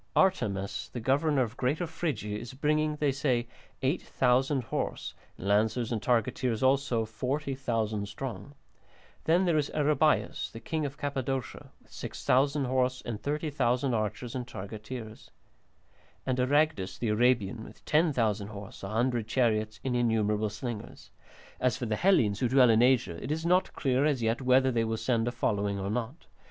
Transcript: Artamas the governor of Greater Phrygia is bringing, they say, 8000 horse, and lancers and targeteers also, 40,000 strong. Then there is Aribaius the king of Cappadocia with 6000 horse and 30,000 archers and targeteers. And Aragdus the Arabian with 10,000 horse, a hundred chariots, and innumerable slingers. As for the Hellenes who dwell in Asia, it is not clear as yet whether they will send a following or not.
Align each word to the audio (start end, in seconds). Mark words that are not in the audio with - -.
Artamas 0.15 0.89
the 0.93 0.99
governor 0.99 1.43
of 1.43 1.55
Greater 1.55 1.85
Phrygia 1.85 2.35
is 2.35 2.55
bringing, 2.55 2.95
they 2.95 3.11
say, 3.11 3.47
8000 3.83 4.63
horse, 4.63 5.13
and 5.37 5.47
lancers 5.47 5.91
and 5.91 6.01
targeteers 6.01 6.63
also, 6.63 7.05
40,000 7.05 8.07
strong. 8.07 8.55
Then 9.25 9.45
there 9.45 9.59
is 9.59 9.69
Aribaius 9.75 10.51
the 10.51 10.59
king 10.59 10.87
of 10.87 10.97
Cappadocia 10.97 11.69
with 11.83 11.91
6000 11.91 12.65
horse 12.65 13.03
and 13.05 13.21
30,000 13.21 13.93
archers 13.93 14.33
and 14.33 14.47
targeteers. 14.47 15.29
And 16.25 16.39
Aragdus 16.39 16.97
the 16.97 17.09
Arabian 17.09 17.63
with 17.63 17.85
10,000 17.85 18.47
horse, 18.47 18.81
a 18.81 18.89
hundred 18.89 19.27
chariots, 19.27 19.79
and 19.85 19.95
innumerable 19.95 20.49
slingers. 20.49 21.11
As 21.59 21.77
for 21.77 21.85
the 21.85 21.95
Hellenes 21.95 22.39
who 22.39 22.49
dwell 22.49 22.71
in 22.71 22.81
Asia, 22.81 23.23
it 23.23 23.31
is 23.31 23.45
not 23.45 23.73
clear 23.75 24.03
as 24.05 24.23
yet 24.23 24.41
whether 24.41 24.71
they 24.71 24.83
will 24.83 24.97
send 24.97 25.27
a 25.27 25.31
following 25.31 25.77
or 25.79 25.91
not. 25.91 26.25